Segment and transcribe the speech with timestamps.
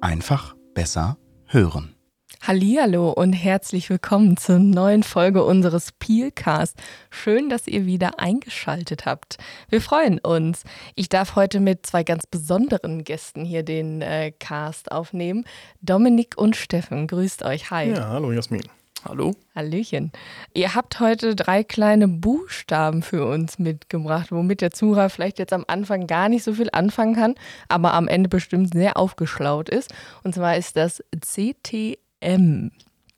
[0.00, 1.94] Einfach besser hören.
[2.40, 6.76] Hallihallo und herzlich willkommen zur neuen Folge unseres Peelcast.
[7.10, 9.38] Schön, dass ihr wieder eingeschaltet habt.
[9.68, 10.62] Wir freuen uns.
[10.94, 15.44] Ich darf heute mit zwei ganz besonderen Gästen hier den äh, Cast aufnehmen.
[15.80, 17.72] Dominik und Steffen, grüßt euch.
[17.72, 17.90] Hi.
[17.90, 18.62] Ja, hallo Jasmin.
[19.04, 19.32] Hallo.
[19.54, 20.10] Hallöchen.
[20.54, 25.64] Ihr habt heute drei kleine Buchstaben für uns mitgebracht, womit der Zuhörer vielleicht jetzt am
[25.68, 27.34] Anfang gar nicht so viel anfangen kann,
[27.68, 29.94] aber am Ende bestimmt sehr aufgeschlaut ist.
[30.24, 32.70] Und zwar ist das CTM.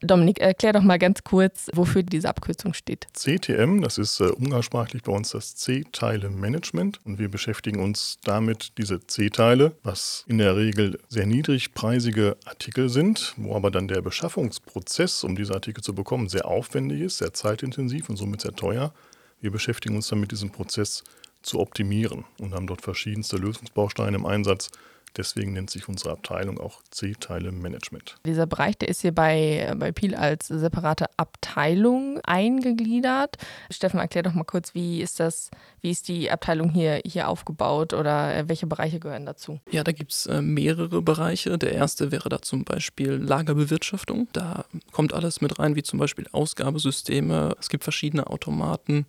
[0.02, 3.06] Dominik, erklär doch mal ganz kurz, wofür diese Abkürzung steht.
[3.12, 9.06] CTM, das ist äh, umgangssprachlich bei uns das C-Teile-Management und wir beschäftigen uns damit, diese
[9.06, 15.36] C-Teile, was in der Regel sehr niedrigpreisige Artikel sind, wo aber dann der Beschaffungsprozess, um
[15.36, 18.95] diese Artikel zu bekommen, sehr aufwendig ist, sehr zeitintensiv und somit sehr teuer.
[19.42, 21.04] Wir beschäftigen uns damit, diesen Prozess
[21.42, 24.70] zu optimieren und haben dort verschiedenste Lösungsbausteine im Einsatz,
[25.16, 28.16] Deswegen nennt sich unsere Abteilung auch C-Teile-Management.
[28.25, 33.37] Dieser Bereich, der ist hier bei, bei Peel als separate Abteilung eingegliedert.
[33.71, 35.51] Steffen, erklär doch mal kurz, wie ist das,
[35.81, 39.59] wie ist die Abteilung hier, hier aufgebaut oder äh, welche Bereiche gehören dazu?
[39.71, 41.59] Ja, da gibt es äh, mehrere Bereiche.
[41.59, 44.29] Der erste wäre da zum Beispiel Lagerbewirtschaftung.
[44.33, 47.57] Da kommt alles mit rein, wie zum Beispiel Ausgabesysteme.
[47.59, 49.07] Es gibt verschiedene Automaten,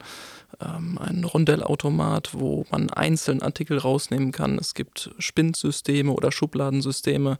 [0.59, 4.57] ähm, ein Rondellautomat, wo man einzeln Artikel rausnehmen kann.
[4.57, 7.37] Es gibt Spinnsysteme Systeme oder Schubladensysteme,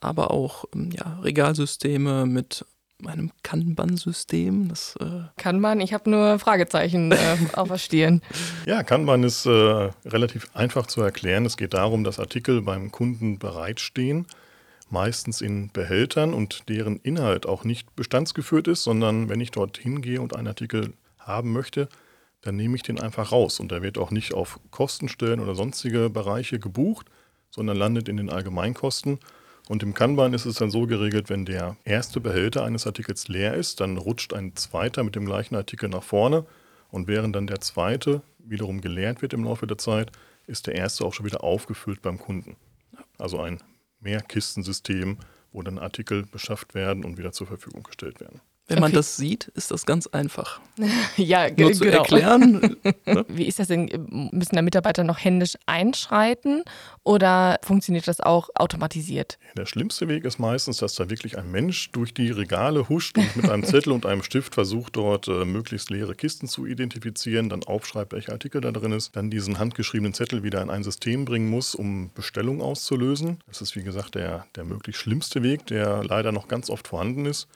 [0.00, 2.64] aber auch ähm, ja, Regalsysteme mit
[3.04, 4.72] einem Kanban-System.
[5.00, 8.22] äh Kanban, ich habe nur Fragezeichen äh, auf der Stirn.
[8.66, 11.44] Ja, Kanban ist äh, relativ einfach zu erklären.
[11.46, 14.26] Es geht darum, dass Artikel beim Kunden bereitstehen,
[14.90, 20.20] meistens in Behältern und deren Inhalt auch nicht bestandsgeführt ist, sondern wenn ich dort hingehe
[20.20, 21.88] und einen Artikel haben möchte,
[22.42, 26.10] dann nehme ich den einfach raus und der wird auch nicht auf Kostenstellen oder sonstige
[26.10, 27.06] Bereiche gebucht,
[27.50, 29.18] sondern landet in den Allgemeinkosten.
[29.68, 33.54] Und im Kanban ist es dann so geregelt, wenn der erste Behälter eines Artikels leer
[33.54, 36.46] ist, dann rutscht ein zweiter mit dem gleichen Artikel nach vorne.
[36.90, 40.10] Und während dann der zweite wiederum geleert wird im Laufe der Zeit,
[40.46, 42.56] ist der erste auch schon wieder aufgefüllt beim Kunden.
[43.18, 43.58] Also ein
[44.00, 45.18] Mehrkistensystem,
[45.52, 48.40] wo dann Artikel beschafft werden und wieder zur Verfügung gestellt werden.
[48.68, 50.60] Wenn man das sieht, ist das ganz einfach.
[51.16, 51.98] ja, Nur zu genau.
[51.98, 52.76] erklären.
[53.06, 53.24] Ne?
[53.28, 53.86] Wie ist das denn?
[54.32, 56.62] Müssen da Mitarbeiter noch händisch einschreiten
[57.04, 59.38] oder funktioniert das auch automatisiert?
[59.56, 63.36] Der schlimmste Weg ist meistens, dass da wirklich ein Mensch durch die Regale huscht und
[63.36, 67.64] mit einem Zettel und einem Stift versucht, dort äh, möglichst leere Kisten zu identifizieren, dann
[67.64, 71.48] aufschreibt, welcher Artikel da drin ist, dann diesen handgeschriebenen Zettel wieder in ein System bringen
[71.48, 73.38] muss, um Bestellung auszulösen.
[73.46, 77.24] Das ist, wie gesagt, der, der möglichst schlimmste Weg, der leider noch ganz oft vorhanden
[77.24, 77.48] ist.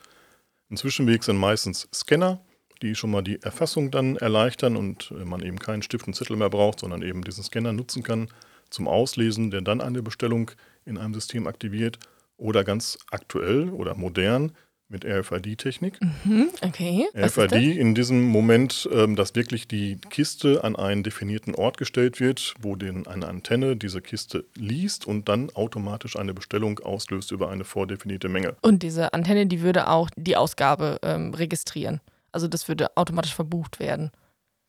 [0.73, 2.41] Ein Zwischenweg sind meistens Scanner,
[2.81, 6.35] die schon mal die Erfassung dann erleichtern und äh, man eben keinen Stift und Zettel
[6.35, 8.29] mehr braucht, sondern eben diesen Scanner nutzen kann
[8.71, 10.51] zum Auslesen, der dann eine Bestellung
[10.87, 11.99] in einem System aktiviert.
[12.39, 14.53] Oder ganz aktuell oder modern
[14.93, 15.99] mit RFID-Technik.
[16.25, 17.09] Mhm, okay.
[17.17, 22.55] RFID in diesem Moment, ähm, dass wirklich die Kiste an einen definierten Ort gestellt wird,
[22.61, 27.65] wo den, eine Antenne diese Kiste liest und dann automatisch eine Bestellung auslöst über eine
[27.65, 28.55] vordefinierte Menge.
[28.61, 32.01] Und diese Antenne, die würde auch die Ausgabe ähm, registrieren.
[32.31, 34.11] Also das würde automatisch verbucht werden.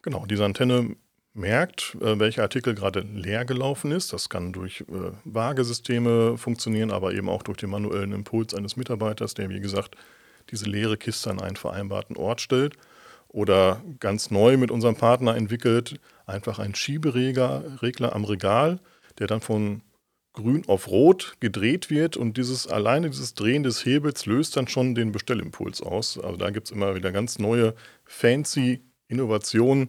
[0.02, 0.96] Genau, diese Antenne
[1.34, 4.14] merkt, äh, welcher Artikel gerade leer gelaufen ist.
[4.14, 9.34] Das kann durch äh, Waagesysteme funktionieren, aber eben auch durch den manuellen Impuls eines Mitarbeiters,
[9.34, 9.96] der, wie gesagt,
[10.52, 12.76] diese leere Kiste an einen vereinbarten Ort stellt.
[13.30, 18.80] Oder ganz neu mit unserem Partner entwickelt, einfach ein Schieberegler Regler am Regal,
[19.18, 19.82] der dann von
[20.34, 24.94] grün auf rot gedreht wird und dieses alleine dieses Drehen des Hebels löst dann schon
[24.94, 26.20] den Bestellimpuls aus.
[26.20, 27.74] Also da gibt es immer wieder ganz neue,
[28.04, 29.88] fancy Innovationen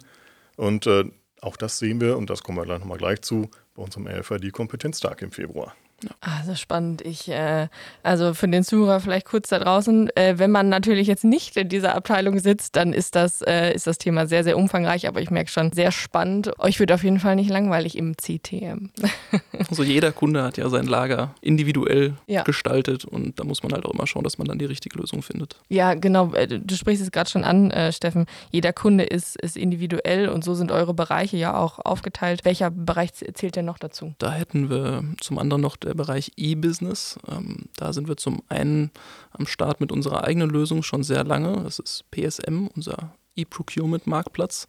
[0.56, 1.04] und äh,
[1.44, 5.22] auch das sehen wir, und das kommen wir gleich nochmal gleich zu, bei unserem RFID-Kompetenztag
[5.22, 5.74] im Februar.
[6.20, 7.02] Also spannend.
[7.02, 7.68] Ich, äh,
[8.02, 11.68] also für den Zuhörer vielleicht kurz da draußen, äh, wenn man natürlich jetzt nicht in
[11.68, 15.30] dieser Abteilung sitzt, dann ist das, äh, ist das Thema sehr, sehr umfangreich, aber ich
[15.30, 16.58] merke schon, sehr spannend.
[16.58, 18.90] Euch wird auf jeden Fall nicht langweilig im CTM.
[19.68, 22.42] also jeder Kunde hat ja sein Lager individuell ja.
[22.42, 25.22] gestaltet und da muss man halt auch immer schauen, dass man dann die richtige Lösung
[25.22, 25.56] findet.
[25.68, 26.32] Ja, genau.
[26.34, 28.26] Äh, du sprichst es gerade schon an, äh, Steffen.
[28.50, 32.44] Jeder Kunde ist, ist individuell und so sind eure Bereiche ja auch aufgeteilt.
[32.44, 34.14] Welcher Bereich zählt denn noch dazu?
[34.18, 37.18] Da hätten wir zum anderen noch der Bereich E-Business.
[37.28, 38.90] Ähm, da sind wir zum einen
[39.30, 41.62] am Start mit unserer eigenen Lösung schon sehr lange.
[41.62, 44.68] Das ist PSM, unser E-Procurement-Marktplatz.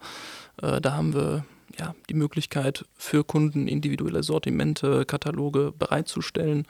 [0.61, 1.45] Äh, da haben wir
[1.77, 6.67] ja, die Möglichkeit für Kunden individuelle Sortimente, Kataloge bereitzustellen.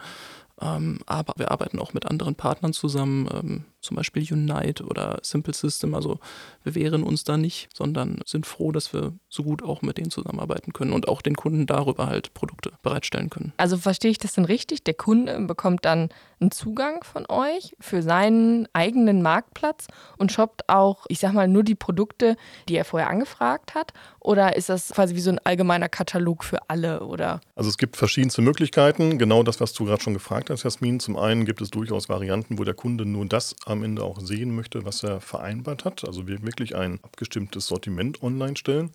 [0.61, 5.53] Ähm, aber wir arbeiten auch mit anderen Partnern zusammen, ähm, zum Beispiel Unite oder Simple
[5.53, 5.93] System.
[5.95, 6.19] Also
[6.63, 10.11] wir wehren uns da nicht, sondern sind froh, dass wir so gut auch mit denen
[10.11, 13.53] zusammenarbeiten können und auch den Kunden darüber halt Produkte bereitstellen können.
[13.57, 14.83] Also verstehe ich das denn richtig?
[14.83, 16.09] Der Kunde bekommt dann
[16.39, 21.63] einen Zugang von euch für seinen eigenen Marktplatz und shoppt auch, ich sag mal, nur
[21.63, 22.35] die Produkte,
[22.67, 23.93] die er vorher angefragt hat?
[24.19, 27.01] Oder ist das quasi wie so ein allgemeiner Katalog für alle?
[27.01, 27.41] Oder?
[27.55, 29.17] Also es gibt verschiedenste Möglichkeiten.
[29.17, 30.99] Genau das, was du gerade schon gefragt hast, Jasmin.
[30.99, 34.55] Zum einen gibt es durchaus Varianten, wo der Kunde nur das am Ende auch sehen
[34.55, 36.05] möchte, was er vereinbart hat.
[36.05, 38.91] Also wir wirklich ein abgestimmtes Sortiment online stellen.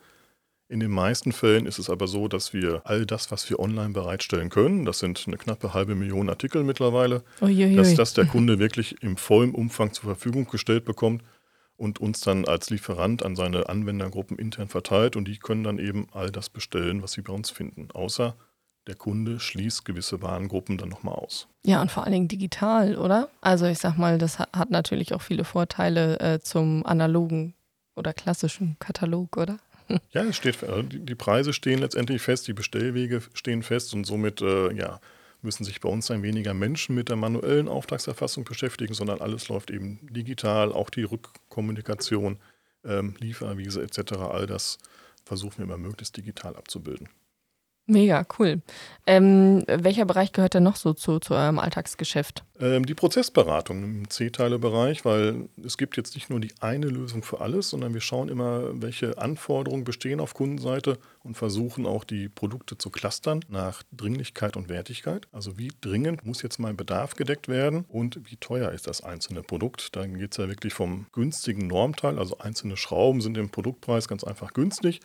[0.69, 3.91] In den meisten Fällen ist es aber so, dass wir all das, was wir online
[3.91, 7.75] bereitstellen können, das sind eine knappe halbe Million Artikel mittlerweile, Uiuiui.
[7.75, 11.25] dass das der Kunde wirklich im vollen Umfang zur Verfügung gestellt bekommt
[11.77, 16.07] und uns dann als Lieferant an seine Anwendergruppen intern verteilt und die können dann eben
[16.13, 17.91] all das bestellen, was sie bei uns finden.
[17.91, 18.37] Außer
[18.87, 21.49] der Kunde schließt gewisse Warengruppen dann nochmal aus.
[21.65, 23.29] Ja, und vor allen Dingen digital, oder?
[23.41, 27.55] Also ich sag mal, das hat, natürlich auch viele Vorteile äh, zum analogen
[27.95, 29.59] oder klassischen Katalog, oder?
[30.13, 34.05] Ja, es steht, äh, die die Preise stehen letztendlich fest, die Bestellwege stehen fest und
[34.05, 35.01] somit äh, ja,
[35.43, 39.71] müssen sich bei uns ein weniger Menschen mit der manuellen Auftragserfassung beschäftigen, sondern alles läuft
[39.71, 42.39] eben digital, auch die Rückkommunikation,
[42.85, 44.13] ähm, Lieferwiese etc.
[44.31, 44.79] All das
[45.25, 47.09] versuchen wir immer möglichst digital abzubilden.
[47.91, 48.63] Mega, cool.
[49.05, 52.45] Ähm, welcher Bereich gehört denn noch so zu, zu eurem Alltagsgeschäft?
[52.61, 57.41] Ähm, die Prozessberatung im C-Teile-Bereich, weil es gibt jetzt nicht nur die eine Lösung für
[57.41, 62.79] alles, sondern wir schauen immer, welche Anforderungen bestehen auf Kundenseite und versuchen auch die Produkte
[62.79, 65.27] zu clustern nach Dringlichkeit und Wertigkeit.
[65.33, 69.43] Also wie dringend muss jetzt mein Bedarf gedeckt werden und wie teuer ist das einzelne
[69.43, 69.97] Produkt.
[69.97, 74.23] Dann geht es ja wirklich vom günstigen Normteil, also einzelne Schrauben sind im Produktpreis ganz
[74.23, 75.01] einfach günstig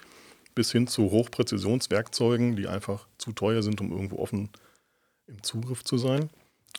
[0.55, 4.49] bis hin zu Hochpräzisionswerkzeugen, die einfach zu teuer sind, um irgendwo offen
[5.27, 6.29] im Zugriff zu sein.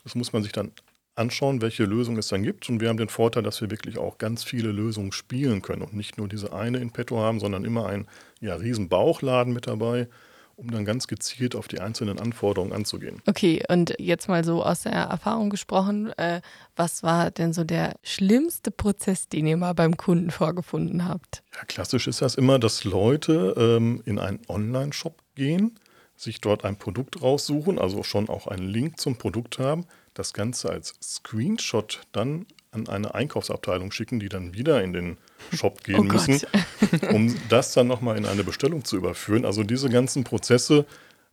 [0.03, 0.73] Das muss man sich dann
[1.15, 2.69] anschauen, welche Lösung es dann gibt.
[2.69, 5.95] Und wir haben den Vorteil, dass wir wirklich auch ganz viele Lösungen spielen können und
[5.95, 8.07] nicht nur diese eine in petto haben, sondern immer einen
[8.41, 10.09] ja, riesen Bauchladen mit dabei,
[10.57, 13.23] um dann ganz gezielt auf die einzelnen Anforderungen anzugehen.
[13.27, 16.41] Okay, und jetzt mal so aus der Erfahrung gesprochen, äh,
[16.75, 21.43] was war denn so der schlimmste Prozess, den ihr mal beim Kunden vorgefunden habt?
[21.55, 25.79] Ja, klassisch ist das immer, dass Leute ähm, in einen Online-Shop gehen,
[26.17, 30.71] sich dort ein Produkt raussuchen, also schon auch einen Link zum Produkt haben, das Ganze
[30.71, 35.17] als Screenshot dann an eine Einkaufsabteilung schicken, die dann wieder in den
[35.53, 36.41] Shop gehen Oh müssen,
[37.13, 39.45] um das dann nochmal in eine Bestellung zu überführen.
[39.45, 40.87] Also diese ganzen Prozesse,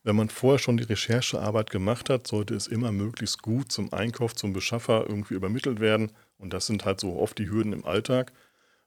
[0.04, 4.36] wenn man vorher schon die Recherchearbeit gemacht hat, sollte es immer möglichst gut zum Einkauf,
[4.36, 6.12] zum Beschaffer irgendwie übermittelt werden.
[6.38, 8.34] Und das sind halt so oft die Hürden im Alltag,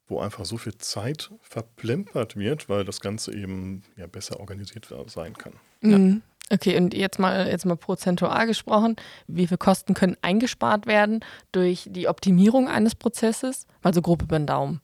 [0.09, 5.35] wo einfach so viel Zeit verplempert wird, weil das Ganze eben ja besser organisiert sein
[5.35, 5.55] kann.
[5.81, 6.23] Mhm.
[6.51, 8.97] Okay, und jetzt mal, jetzt mal prozentual gesprochen,
[9.27, 11.21] wie viel Kosten können eingespart werden
[11.51, 13.67] durch die Optimierung eines Prozesses?
[13.83, 14.81] Mal so grob über den Daumen.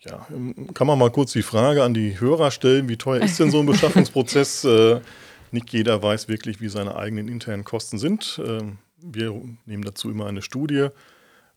[0.00, 3.38] Ja, ähm, kann man mal kurz die Frage an die Hörer stellen, wie teuer ist
[3.38, 4.64] denn so ein Beschaffungsprozess?
[4.78, 5.00] Äh,
[5.50, 8.40] nicht jeder weiß wirklich, wie seine eigenen internen Kosten sind.
[8.44, 9.32] Ähm, Wir
[9.64, 10.88] nehmen dazu immer eine Studie,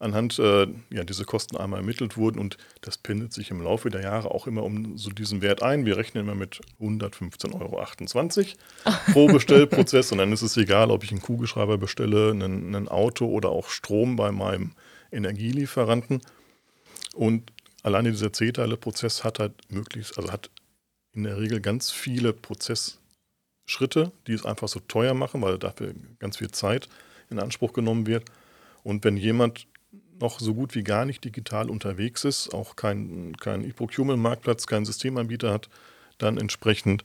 [0.01, 4.01] anhand äh, ja, diese Kosten einmal ermittelt wurden und das pendelt sich im Laufe der
[4.01, 5.85] Jahre auch immer um so diesen Wert ein.
[5.85, 11.11] Wir rechnen immer mit 115,28 Euro pro Bestellprozess und dann ist es egal, ob ich
[11.11, 14.71] einen Kugelschreiber bestelle, einen, ein Auto oder auch Strom bei meinem
[15.11, 16.21] Energielieferanten.
[17.13, 17.51] Und
[17.83, 20.49] alleine dieser C-Teile-Prozess hat halt möglichst, also hat
[21.13, 26.37] in der Regel ganz viele Prozessschritte, die es einfach so teuer machen, weil dafür ganz
[26.37, 26.89] viel Zeit
[27.29, 28.25] in Anspruch genommen wird.
[28.83, 29.67] Und wenn jemand
[30.21, 35.51] noch so gut wie gar nicht digital unterwegs ist, auch keinen kein E-Procurement-Marktplatz, keinen Systemanbieter
[35.51, 35.69] hat,
[36.17, 37.03] dann entsprechend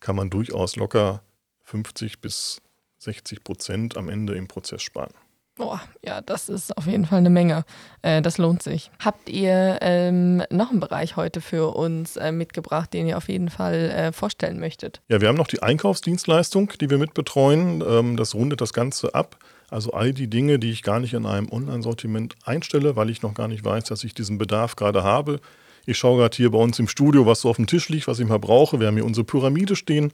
[0.00, 1.22] kann man durchaus locker
[1.64, 2.60] 50 bis
[2.98, 5.14] 60 Prozent am Ende im Prozess sparen.
[5.54, 7.64] Boah, ja, das ist auf jeden Fall eine Menge.
[8.00, 8.90] Äh, das lohnt sich.
[8.98, 13.50] Habt ihr ähm, noch einen Bereich heute für uns äh, mitgebracht, den ihr auf jeden
[13.50, 15.02] Fall äh, vorstellen möchtet?
[15.08, 17.84] Ja, wir haben noch die Einkaufsdienstleistung, die wir mitbetreuen.
[17.86, 19.36] Ähm, das rundet das Ganze ab.
[19.72, 23.32] Also all die Dinge, die ich gar nicht in einem Online-Sortiment einstelle, weil ich noch
[23.32, 25.40] gar nicht weiß, dass ich diesen Bedarf gerade habe.
[25.86, 28.18] Ich schaue gerade hier bei uns im Studio, was so auf dem Tisch liegt, was
[28.18, 28.80] ich mal brauche.
[28.80, 30.12] Wir haben hier unsere Pyramide stehen,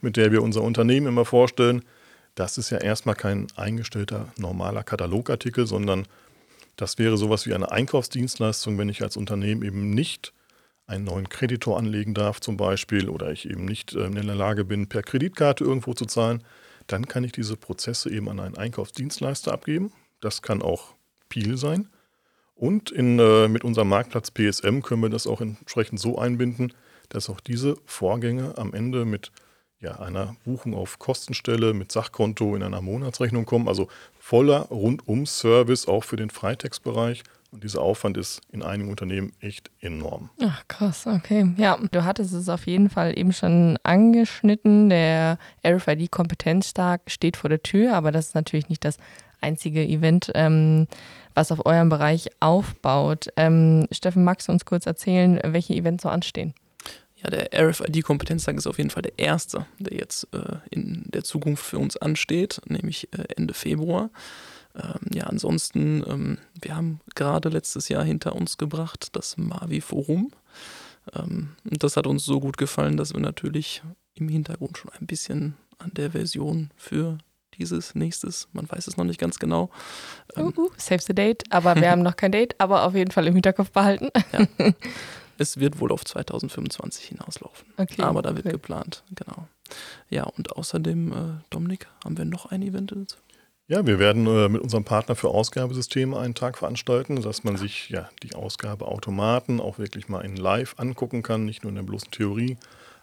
[0.00, 1.82] mit der wir unser Unternehmen immer vorstellen.
[2.36, 6.06] Das ist ja erstmal kein eingestellter normaler Katalogartikel, sondern
[6.76, 10.32] das wäre sowas wie eine Einkaufsdienstleistung, wenn ich als Unternehmen eben nicht
[10.86, 14.64] einen neuen Kreditor anlegen darf zum Beispiel oder ich eben nicht äh, in der Lage
[14.64, 16.44] bin, per Kreditkarte irgendwo zu zahlen,
[16.90, 19.92] dann kann ich diese Prozesse eben an einen Einkaufsdienstleister abgeben.
[20.20, 20.94] Das kann auch
[21.28, 21.88] Peel sein.
[22.54, 26.74] Und in, äh, mit unserem Marktplatz PSM können wir das auch entsprechend so einbinden,
[27.08, 29.32] dass auch diese Vorgänge am Ende mit
[29.80, 33.66] ja, einer Buchung auf Kostenstelle mit Sachkonto in einer Monatsrechnung kommen.
[33.66, 37.22] Also voller Rundum-Service auch für den Freitextbereich.
[37.50, 40.30] Und dieser Aufwand ist in einigen Unternehmen echt enorm.
[40.42, 41.52] Ach, krass, okay.
[41.56, 44.88] Ja, du hattest es auf jeden Fall eben schon angeschnitten.
[44.88, 48.98] Der RFID-Kompetenztag steht vor der Tür, aber das ist natürlich nicht das
[49.40, 50.86] einzige Event, ähm,
[51.34, 53.28] was auf eurem Bereich aufbaut.
[53.36, 56.54] Ähm, Steffen, magst du uns kurz erzählen, welche Events so anstehen?
[57.22, 61.64] Ja, der RFID-Kompetenztag ist auf jeden Fall der erste, der jetzt äh, in der Zukunft
[61.64, 64.10] für uns ansteht, nämlich äh, Ende Februar.
[64.74, 70.32] Ähm, ja, ansonsten, ähm, wir haben gerade letztes Jahr hinter uns gebracht das Mavi-Forum.
[71.14, 73.82] Ähm, das hat uns so gut gefallen, dass wir natürlich
[74.14, 77.18] im Hintergrund schon ein bisschen an der Version für
[77.58, 79.70] dieses nächstes, man weiß es noch nicht ganz genau.
[80.36, 83.26] Uh, uh, save the date, aber wir haben noch kein Date, aber auf jeden Fall
[83.26, 84.08] im Hinterkopf behalten.
[84.32, 84.72] Ja.
[85.40, 87.66] Es wird wohl auf 2025 hinauslaufen.
[87.78, 88.52] Okay, aber da wird okay.
[88.52, 89.48] geplant, genau.
[90.10, 91.16] Ja, und außerdem, äh,
[91.48, 93.16] Dominik, haben wir noch ein Event dazu?
[93.70, 97.88] Ja, wir werden äh, mit unserem Partner für Ausgabesysteme einen Tag veranstalten, dass man sich
[97.88, 102.10] ja die Ausgabeautomaten auch wirklich mal in Live angucken kann, nicht nur in der bloßen
[102.10, 102.56] Theorie.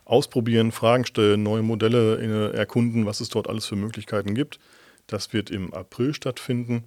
[0.04, 4.60] Ausprobieren, Fragen stellen, neue Modelle äh, erkunden, was es dort alles für Möglichkeiten gibt.
[5.08, 6.84] Das wird im April stattfinden.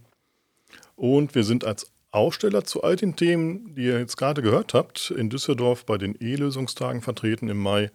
[0.94, 5.10] Und wir sind als Aussteller zu all den Themen, die ihr jetzt gerade gehört habt,
[5.10, 7.90] in Düsseldorf bei den E-Lösungstagen vertreten im Mai.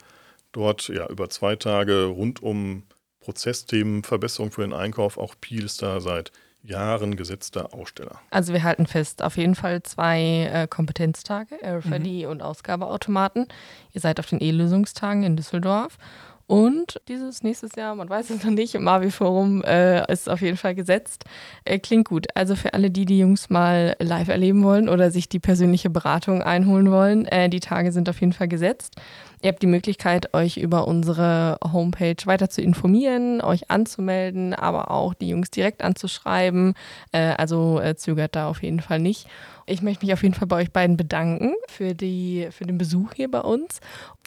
[0.52, 2.82] Dort ja über zwei Tage rund um
[3.26, 5.18] Prozessthemen, Verbesserung für den Einkauf.
[5.18, 8.20] Auch Piel ist da seit Jahren gesetzter Aussteller.
[8.30, 12.30] Also wir halten fest, auf jeden Fall zwei äh, Kompetenztage, RFID mhm.
[12.30, 13.48] und Ausgabeautomaten.
[13.94, 15.98] Ihr seid auf den E-Lösungstagen in Düsseldorf.
[16.48, 20.58] Und dieses nächstes Jahr, man weiß es noch nicht, im Mavi-Forum äh, ist auf jeden
[20.58, 21.26] Fall gesetzt.
[21.64, 22.28] Äh, klingt gut.
[22.36, 26.44] Also für alle, die die Jungs mal live erleben wollen oder sich die persönliche Beratung
[26.44, 28.96] einholen wollen, äh, die Tage sind auf jeden Fall gesetzt.
[29.42, 35.16] Ihr habt die Möglichkeit, euch über unsere Homepage weiter zu informieren, euch anzumelden, aber auch
[35.16, 36.76] die Jungs direkt anzuschreiben.
[37.12, 39.28] Äh, also äh, zögert da auf jeden Fall nicht.
[39.66, 43.14] Ich möchte mich auf jeden Fall bei euch beiden bedanken für, die, für den Besuch
[43.16, 43.80] hier bei uns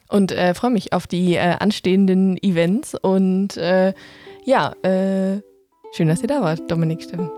[0.09, 2.95] und äh, freue mich auf die äh, anstehenden Events.
[2.95, 3.93] Und äh,
[4.45, 5.41] ja, äh,
[5.93, 7.31] schön, dass ihr da wart, Dominik Steffen.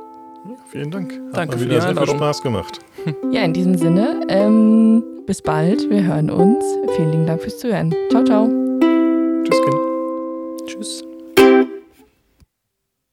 [0.48, 1.12] Ja, vielen Dank.
[1.12, 2.80] Hat Danke für die sehr viel Spaß gemacht.
[3.32, 5.88] Ja, in diesem Sinne, ähm, bis bald.
[5.88, 6.62] Wir hören uns.
[6.96, 7.94] Vielen lieben Dank fürs Zuhören.
[8.10, 8.46] Ciao, ciao.
[9.42, 10.66] Tschüss, Kind.
[10.66, 11.09] Tschüss.